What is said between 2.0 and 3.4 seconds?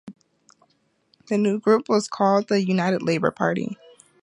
called the United Labour